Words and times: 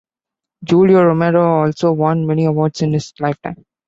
Julio 0.63 1.03
Romero 1.03 1.61
also 1.61 1.91
won 1.91 2.25
many 2.25 2.45
awards 2.45 2.81
in 2.81 2.91
his 2.93 3.13
lifetime. 3.19 3.63